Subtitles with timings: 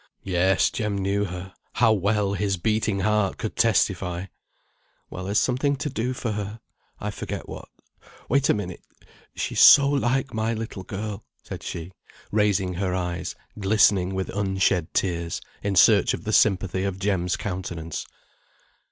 [0.23, 1.53] Yes, Jem knew her.
[1.73, 4.25] How well, his beating heart could testify!
[5.11, 6.59] "Well, there's something to do for her;
[6.99, 7.69] I forget what;
[8.27, 8.83] wait a minute!
[9.35, 11.91] She is so like my little girl;" said she,
[12.31, 18.07] raising her eyes, glistening with unshed tears, in search of the sympathy of Jem's countenance.